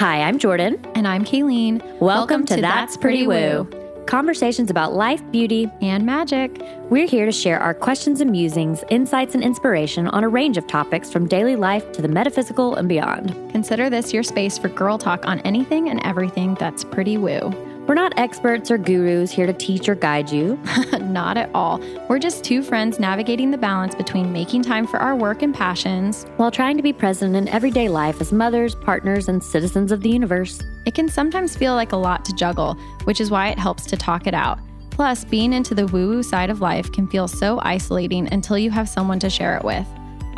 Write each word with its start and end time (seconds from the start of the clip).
Hi, 0.00 0.22
I'm 0.22 0.38
Jordan. 0.38 0.82
And 0.94 1.06
I'm 1.06 1.26
Kaileen. 1.26 1.82
Welcome, 1.82 2.00
Welcome 2.00 2.46
to, 2.46 2.54
to, 2.54 2.62
That's 2.62 2.96
Pretty, 2.96 3.26
Pretty 3.26 3.52
Woo. 3.52 3.64
Woo. 3.70 4.04
Conversations 4.06 4.70
about 4.70 4.94
life, 4.94 5.20
beauty, 5.30 5.70
and 5.82 6.06
magic. 6.06 6.58
We're 6.88 7.06
here 7.06 7.26
to 7.26 7.32
share 7.32 7.60
our 7.60 7.74
questions 7.74 8.22
and 8.22 8.30
musings, 8.30 8.82
insights, 8.88 9.34
and 9.34 9.44
inspiration 9.44 10.08
on 10.08 10.24
a 10.24 10.28
range 10.30 10.56
of 10.56 10.66
topics 10.66 11.12
from 11.12 11.28
daily 11.28 11.54
life 11.54 11.92
to 11.92 12.00
the 12.00 12.08
metaphysical 12.08 12.76
and 12.76 12.88
beyond. 12.88 13.36
Consider 13.52 13.90
this 13.90 14.14
your 14.14 14.22
space 14.22 14.56
for 14.56 14.68
girl 14.68 14.96
talk 14.96 15.26
on 15.26 15.40
anything 15.40 15.90
and 15.90 16.00
everything 16.02 16.54
that's 16.54 16.82
pretty 16.82 17.18
woo. 17.18 17.50
We're 17.90 17.94
not 17.94 18.16
experts 18.16 18.70
or 18.70 18.78
gurus 18.78 19.32
here 19.32 19.46
to 19.46 19.52
teach 19.52 19.88
or 19.88 19.96
guide 19.96 20.30
you. 20.30 20.56
not 21.00 21.36
at 21.36 21.50
all. 21.52 21.80
We're 22.08 22.20
just 22.20 22.44
two 22.44 22.62
friends 22.62 23.00
navigating 23.00 23.50
the 23.50 23.58
balance 23.58 23.96
between 23.96 24.32
making 24.32 24.62
time 24.62 24.86
for 24.86 24.98
our 25.00 25.16
work 25.16 25.42
and 25.42 25.52
passions 25.52 26.24
while 26.36 26.52
trying 26.52 26.76
to 26.76 26.84
be 26.84 26.92
present 26.92 27.34
in 27.34 27.48
everyday 27.48 27.88
life 27.88 28.20
as 28.20 28.32
mothers, 28.32 28.76
partners, 28.76 29.28
and 29.28 29.42
citizens 29.42 29.90
of 29.90 30.02
the 30.02 30.08
universe. 30.08 30.62
It 30.86 30.94
can 30.94 31.08
sometimes 31.08 31.56
feel 31.56 31.74
like 31.74 31.90
a 31.90 31.96
lot 31.96 32.24
to 32.26 32.32
juggle, 32.32 32.74
which 33.06 33.20
is 33.20 33.28
why 33.28 33.48
it 33.48 33.58
helps 33.58 33.86
to 33.86 33.96
talk 33.96 34.28
it 34.28 34.34
out. 34.34 34.60
Plus, 34.90 35.24
being 35.24 35.52
into 35.52 35.74
the 35.74 35.88
woo 35.88 36.10
woo 36.10 36.22
side 36.22 36.48
of 36.48 36.60
life 36.60 36.92
can 36.92 37.08
feel 37.08 37.26
so 37.26 37.58
isolating 37.64 38.32
until 38.32 38.56
you 38.56 38.70
have 38.70 38.88
someone 38.88 39.18
to 39.18 39.28
share 39.28 39.56
it 39.56 39.64
with. 39.64 39.88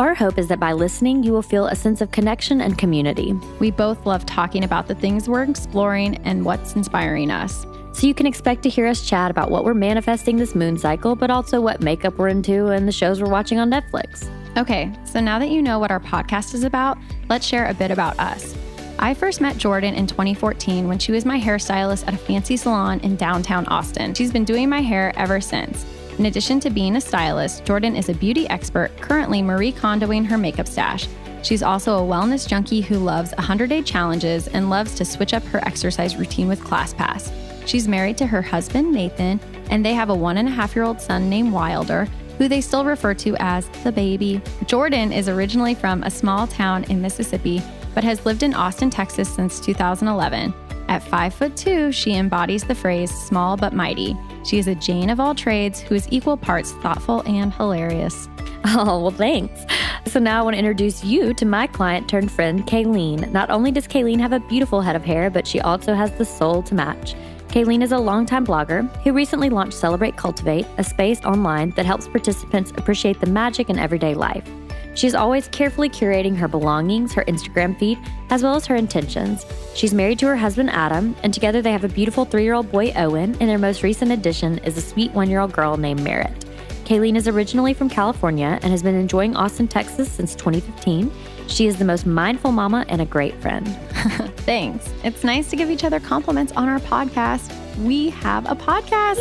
Our 0.03 0.17
hope 0.17 0.37
is 0.37 0.49
that 0.49 0.59
by 0.59 0.73
listening, 0.73 1.23
you 1.23 1.33
will 1.33 1.43
feel 1.43 1.69
a 1.69 1.77
sense 1.77 2.01
of 2.01 2.11
connection 2.11 2.61
and 2.61 2.77
community. 2.77 3.35
We 3.61 3.71
both 3.71 4.05
love 4.05 4.27
talking 4.27 4.65
about 4.65 4.89
the 4.89 4.97
things 4.97 5.29
we're 5.29 5.45
exploring 5.45 6.17
and 6.25 6.45
what's 6.45 6.75
inspiring 6.75 7.31
us. 7.31 7.65
So 7.93 8.09
you 8.09 8.13
can 8.13 8.27
expect 8.27 8.65
to 8.65 8.69
hear 8.69 8.89
us 8.89 9.09
chat 9.09 9.31
about 9.31 9.53
what 9.53 9.65
we're 9.65 9.75
manifesting 9.75 10.39
this 10.39 10.57
moon 10.57 10.77
cycle, 10.77 11.15
but 11.15 11.31
also 11.31 11.61
what 11.61 11.83
makeup 11.83 12.19
we're 12.19 12.27
into 12.27 12.67
and 12.71 12.89
the 12.89 12.91
shows 12.91 13.23
we're 13.23 13.31
watching 13.31 13.61
on 13.61 13.71
Netflix. 13.71 14.29
Okay, 14.57 14.93
so 15.05 15.21
now 15.21 15.39
that 15.39 15.51
you 15.51 15.63
know 15.63 15.79
what 15.79 15.93
our 15.93 16.01
podcast 16.01 16.53
is 16.53 16.65
about, 16.65 16.99
let's 17.29 17.47
share 17.47 17.69
a 17.69 17.75
bit 17.75 17.93
about 17.93 18.19
us. 18.19 18.57
I 18.99 19.15
first 19.15 19.41
met 19.41 19.57
Jordan 19.57 19.95
in 19.95 20.09
2014 20.09 20.89
when 20.89 20.99
she 20.99 21.13
was 21.13 21.25
my 21.25 21.39
hairstylist 21.41 22.09
at 22.09 22.15
a 22.15 22.19
fancy 22.19 22.57
salon 22.57 22.99
in 23.01 23.15
downtown 23.15 23.67
Austin. 23.67 24.15
She's 24.15 24.33
been 24.33 24.45
doing 24.45 24.69
my 24.69 24.81
hair 24.81 25.13
ever 25.15 25.41
since. 25.41 25.87
In 26.19 26.27
addition 26.27 26.61
to 26.61 26.71
being 26.71 26.97
a 26.97 27.01
stylist, 27.01 27.65
Jordan 27.65 27.97
is 27.97 28.09
a 28.09 28.15
beauty 28.15 28.49
expert, 28.49 28.91
currently 29.01 29.41
Marie 29.41 29.73
Kondoing 29.73 30.27
her 30.27 30.37
makeup 30.37 30.69
stash. 30.69 31.09
She's 31.43 31.63
also 31.63 31.99
a 31.99 32.09
wellness 32.09 32.47
junkie 32.47 32.83
who 32.83 32.99
loves 32.99 33.33
100 33.33 33.69
day 33.69 33.83
challenges 33.83 34.47
and 34.49 34.71
loves 34.71 34.95
to 34.97 35.05
switch 35.05 35.35
up 35.35 35.43
her 35.45 35.59
exercise 35.67 36.17
routine 36.17 36.49
with 36.49 36.61
ClassPass. 36.61 37.33
She's 37.67 37.89
married 37.89 38.19
to 38.19 38.27
her 38.27 38.43
husband, 38.43 38.93
Nathan, 38.93 39.41
and 39.71 39.85
they 39.85 39.95
have 39.95 40.11
a 40.11 40.15
one 40.15 40.37
and 40.37 40.49
a 40.49 40.53
half 40.53 40.77
year 40.77 40.85
old 40.85 41.01
son 41.01 41.31
named 41.31 41.53
Wilder, 41.53 42.07
who 42.39 42.49
they 42.49 42.61
still 42.61 42.85
refer 42.85 43.15
to 43.15 43.37
as 43.39 43.69
the 43.83 43.93
baby. 43.93 44.41
Jordan 44.67 45.13
is 45.13 45.29
originally 45.29 45.75
from 45.75 46.03
a 46.03 46.11
small 46.11 46.47
town 46.47 46.85
in 46.85 47.01
Mississippi, 47.01 47.63
but 47.95 48.05
has 48.05 48.25
lived 48.27 48.43
in 48.43 48.55
Austin, 48.55 48.91
Texas 48.91 49.29
since 49.29 49.61
2011. 49.61 50.53
At 50.93 51.03
five 51.03 51.33
foot 51.33 51.57
two, 51.57 51.91
she 51.91 52.13
embodies 52.17 52.65
the 52.65 52.75
phrase 52.75 53.11
small 53.11 53.57
but 53.57 53.73
mighty. 53.73 54.15
She 54.45 54.59
is 54.59 54.69
a 54.69 54.75
Jane 54.75 55.09
of 55.09 55.21
all 55.21 55.35
trades 55.35 55.81
who 55.81 55.95
is 55.95 56.07
equal 56.11 56.37
parts 56.37 56.73
thoughtful 56.83 57.23
and 57.23 57.51
hilarious. 57.51 58.29
Oh, 58.65 59.01
well, 59.01 59.11
thanks. 59.11 59.65
So 60.07 60.21
now 60.21 60.39
I 60.39 60.43
want 60.43 60.55
to 60.55 60.59
introduce 60.59 61.03
you 61.03 61.35
to 61.35 61.45
my 61.45 61.67
client 61.67 62.09
turned 62.09 62.31
friend, 62.31 62.65
Kaileen. 62.65 63.33
Not 63.33 63.51
only 63.51 63.73
does 63.73 63.89
Kaileen 63.89 64.21
have 64.21 64.33
a 64.33 64.39
beautiful 64.39 64.81
head 64.81 64.95
of 64.95 65.05
hair, 65.05 65.31
but 65.31 65.49
she 65.49 65.61
also 65.61 65.95
has 65.95 66.13
the 66.13 66.25
soul 66.25 66.63
to 66.63 66.75
match. 66.77 67.17
Kaileen 67.49 67.83
is 67.83 67.91
a 67.91 67.99
longtime 67.99 68.47
blogger 68.47 68.89
who 69.03 69.13
recently 69.13 69.51
launched 69.51 69.77
Celebrate 69.77 70.17
Cultivate, 70.17 70.67
a 70.79 70.85
space 70.85 71.21
online 71.25 71.71
that 71.71 71.87
helps 71.87 72.07
participants 72.07 72.71
appreciate 72.77 73.19
the 73.19 73.27
magic 73.27 73.69
in 73.69 73.81
everyday 73.81 74.15
life. 74.15 74.49
She's 74.95 75.15
always 75.15 75.49
carefully 75.49 75.89
curating 75.89 76.37
her 76.37 76.49
belongings, 76.49 77.13
her 77.15 77.25
Instagram 77.25 77.79
feed, 77.79 77.99
as 78.31 78.43
well 78.43 78.55
as 78.55 78.67
her 78.67 78.77
intentions. 78.77 79.47
She's 79.75 79.95
married 79.95 80.19
to 80.19 80.27
her 80.27 80.37
husband 80.37 80.71
Adam, 80.71 81.17
and 81.23 81.33
together 81.33 81.63
they 81.63 81.73
have 81.73 81.85
a 81.85 81.89
beautiful 81.89 82.25
three 82.25 82.45
year 82.45 82.55
old 82.55 82.71
boy 82.71 82.93
Owen, 82.95 83.37
and 83.41 83.49
their 83.49 83.59
most 83.59 83.83
recent 83.83 84.13
addition 84.13 84.59
is 84.59 84.77
a 84.77 84.83
sweet 84.83 85.13
one 85.13 85.31
year 85.31 85.41
old 85.41 85.53
girl 85.53 85.77
named 85.77 86.03
Merritt. 86.03 86.45
Kaileen 86.85 87.17
is 87.17 87.29
originally 87.29 87.73
from 87.73 87.89
California 87.89 88.59
and 88.63 88.71
has 88.71 88.83
been 88.83 88.95
enjoying 88.95 89.35
Austin, 89.37 89.69
Texas 89.69 90.11
since 90.11 90.35
2015. 90.35 91.11
She 91.47 91.67
is 91.67 91.79
the 91.79 91.85
most 91.85 92.07
mindful 92.07 92.53
mama 92.53 92.85
and 92.89 93.01
a 93.01 93.07
great 93.07 93.41
friend. 93.41 93.67
Thanks. 94.39 94.93
It's 95.05 95.25
nice 95.25 95.49
to 95.51 95.57
give 95.57 95.71
each 95.71 95.85
other 95.85 96.01
compliments 96.01 96.53
on 96.53 96.69
our 96.69 96.81
podcast 96.81 97.62
we 97.79 98.11
have 98.11 98.51
a 98.51 98.55
podcast. 98.55 99.19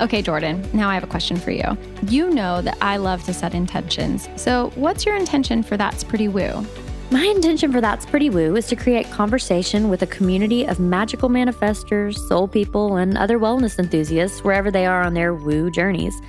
Okay, 0.00 0.22
Jordan, 0.22 0.68
now 0.72 0.88
I 0.88 0.94
have 0.94 1.04
a 1.04 1.08
question 1.08 1.36
for 1.36 1.50
you. 1.50 1.64
You 2.08 2.30
know 2.30 2.60
that 2.62 2.76
I 2.80 2.96
love 2.96 3.24
to 3.24 3.34
set 3.34 3.54
intentions. 3.54 4.28
So, 4.36 4.70
what's 4.74 5.06
your 5.06 5.16
intention 5.16 5.62
for 5.62 5.76
That's 5.76 6.04
Pretty 6.04 6.28
Woo? 6.28 6.66
My 7.10 7.24
intention 7.24 7.70
for 7.70 7.80
That's 7.80 8.06
Pretty 8.06 8.30
Woo 8.30 8.56
is 8.56 8.66
to 8.68 8.76
create 8.76 9.10
conversation 9.10 9.88
with 9.88 10.02
a 10.02 10.06
community 10.06 10.66
of 10.66 10.80
magical 10.80 11.28
manifestors, 11.28 12.16
soul 12.28 12.48
people, 12.48 12.96
and 12.96 13.16
other 13.16 13.38
wellness 13.38 13.78
enthusiasts 13.78 14.42
wherever 14.42 14.70
they 14.70 14.86
are 14.86 15.02
on 15.02 15.14
their 15.14 15.34
woo 15.34 15.70
journeys. 15.70 16.20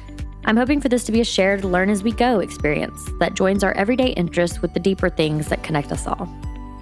I'm 0.45 0.57
hoping 0.57 0.79
for 0.79 0.89
this 0.89 1.03
to 1.05 1.11
be 1.11 1.21
a 1.21 1.25
shared 1.25 1.65
learn 1.65 1.89
as 1.89 2.03
we 2.03 2.11
go 2.11 2.39
experience 2.39 3.09
that 3.19 3.33
joins 3.33 3.63
our 3.63 3.73
everyday 3.73 4.09
interests 4.09 4.61
with 4.61 4.73
the 4.73 4.79
deeper 4.79 5.09
things 5.09 5.47
that 5.47 5.63
connect 5.63 5.91
us 5.91 6.05
all. 6.05 6.29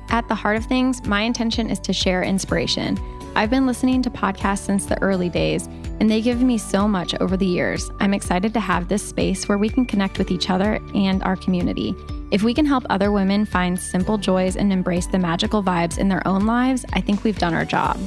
At 0.10 0.28
the 0.28 0.36
heart 0.36 0.58
of 0.58 0.66
things, 0.66 1.06
my 1.06 1.22
intention 1.22 1.70
is 1.70 1.80
to 1.80 1.94
share 1.94 2.24
inspiration. 2.24 3.00
I've 3.36 3.50
been 3.50 3.66
listening 3.66 4.04
to 4.04 4.12
podcasts 4.12 4.60
since 4.60 4.86
the 4.86 5.02
early 5.02 5.28
days, 5.28 5.68
and 6.00 6.10
they 6.10 6.22
give 6.22 6.42
me 6.42 6.60
so 6.60 6.88
much 6.88 7.16
over 7.16 7.36
the 7.36 7.48
years. 7.48 7.90
I'm 8.00 8.14
excited 8.14 8.54
to 8.54 8.60
have 8.60 8.88
this 8.88 9.02
space 9.02 9.50
where 9.50 9.58
we 9.58 9.70
can 9.70 9.86
connect 9.86 10.20
with 10.20 10.30
each 10.30 10.52
other 10.52 10.80
and 10.94 11.24
our 11.24 11.36
community. 11.36 11.96
If 12.30 12.44
we 12.44 12.54
can 12.54 12.66
help 12.66 12.84
other 12.90 13.12
women 13.12 13.46
find 13.46 13.80
simple 13.80 14.20
joys 14.20 14.56
and 14.56 14.72
embrace 14.72 15.08
the 15.08 15.18
magical 15.18 15.64
vibes 15.64 15.98
in 15.98 16.10
their 16.10 16.26
own 16.28 16.46
lives, 16.46 16.86
I 16.94 17.02
think 17.02 17.24
we've 17.24 17.38
done 17.38 17.56
our 17.56 17.66
job. 17.66 18.00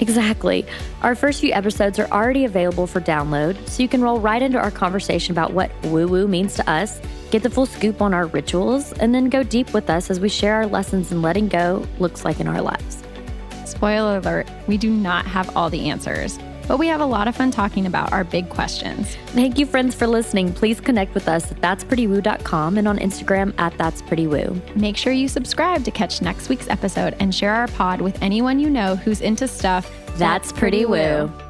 Exactly. 0.00 0.66
Our 1.00 1.14
first 1.14 1.40
few 1.40 1.52
episodes 1.52 1.98
are 1.98 2.08
already 2.08 2.44
available 2.44 2.86
for 2.86 3.00
download, 3.00 3.66
so 3.68 3.82
you 3.82 3.88
can 3.88 4.02
roll 4.02 4.20
right 4.20 4.42
into 4.42 4.58
our 4.58 4.70
conversation 4.70 5.32
about 5.32 5.52
what 5.52 5.70
woo 5.84 6.08
woo 6.08 6.28
means 6.28 6.54
to 6.56 6.70
us, 6.70 7.00
get 7.30 7.42
the 7.42 7.50
full 7.50 7.66
scoop 7.66 8.02
on 8.02 8.12
our 8.12 8.26
rituals, 8.26 8.92
and 8.94 9.14
then 9.14 9.30
go 9.30 9.42
deep 9.42 9.72
with 9.72 9.88
us 9.88 10.10
as 10.10 10.20
we 10.20 10.28
share 10.28 10.56
our 10.56 10.66
lessons 10.66 11.10
in 11.10 11.22
letting 11.22 11.48
go 11.48 11.86
looks 11.98 12.24
like 12.24 12.40
in 12.40 12.48
our 12.48 12.60
lives. 12.60 13.03
Spoiler 13.74 14.18
alert, 14.18 14.48
we 14.66 14.76
do 14.76 14.90
not 14.90 15.26
have 15.26 15.56
all 15.56 15.68
the 15.68 15.90
answers, 15.90 16.38
but 16.66 16.78
we 16.78 16.86
have 16.86 17.00
a 17.00 17.06
lot 17.06 17.28
of 17.28 17.36
fun 17.36 17.50
talking 17.50 17.86
about 17.86 18.12
our 18.12 18.24
big 18.24 18.48
questions. 18.48 19.16
Thank 19.28 19.58
you, 19.58 19.66
friends, 19.66 19.94
for 19.94 20.06
listening. 20.06 20.52
Please 20.52 20.80
connect 20.80 21.12
with 21.14 21.28
us 21.28 21.50
at 21.52 21.60
that'sprettywoo.com 21.60 22.78
and 22.78 22.88
on 22.88 22.98
Instagram 22.98 23.52
at 23.58 23.74
that'sprettywoo. 23.74 24.76
Make 24.76 24.96
sure 24.96 25.12
you 25.12 25.28
subscribe 25.28 25.84
to 25.84 25.90
catch 25.90 26.22
next 26.22 26.48
week's 26.48 26.68
episode 26.68 27.16
and 27.20 27.34
share 27.34 27.54
our 27.54 27.68
pod 27.68 28.00
with 28.00 28.20
anyone 28.22 28.58
you 28.58 28.70
know 28.70 28.96
who's 28.96 29.20
into 29.20 29.46
stuff 29.46 29.90
that's, 30.16 30.50
that's 30.50 30.52
pretty 30.52 30.84
woo. 30.84 31.26
woo. 31.26 31.43